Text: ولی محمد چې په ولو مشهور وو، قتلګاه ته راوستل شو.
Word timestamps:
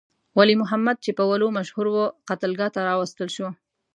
ولی 0.37 0.55
محمد 0.61 0.97
چې 1.05 1.11
په 1.17 1.23
ولو 1.29 1.47
مشهور 1.57 1.85
وو، 1.89 2.05
قتلګاه 2.27 2.71
ته 2.75 2.81
راوستل 2.89 3.27
شو. 3.35 3.47